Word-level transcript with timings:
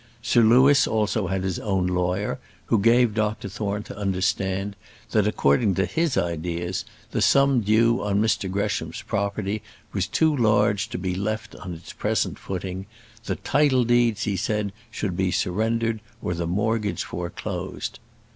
Sir 0.23 0.41
Louis 0.41 0.87
also 0.87 1.27
had 1.27 1.43
his 1.43 1.59
own 1.59 1.85
lawyer, 1.85 2.39
who 2.65 2.79
gave 2.79 3.13
Dr 3.13 3.47
Thorne 3.47 3.83
to 3.83 3.95
understand 3.95 4.75
that, 5.11 5.27
according 5.27 5.75
to 5.75 5.85
his 5.85 6.17
ideas, 6.17 6.85
the 7.11 7.21
sum 7.21 7.61
due 7.61 8.01
on 8.03 8.19
Mr 8.19 8.49
Gresham's 8.49 9.03
property 9.03 9.61
was 9.93 10.07
too 10.07 10.35
large 10.35 10.89
to 10.89 10.97
be 10.97 11.13
left 11.13 11.53
on 11.57 11.75
its 11.75 11.93
present 11.93 12.39
footing; 12.39 12.87
the 13.25 13.35
title 13.35 13.83
deeds, 13.83 14.23
he 14.23 14.35
said, 14.35 14.73
should 14.89 15.15
be 15.15 15.29
surrendered 15.29 15.99
or 16.19 16.33
the 16.33 16.47
mortgage 16.47 17.03
foreclosed. 17.03 17.99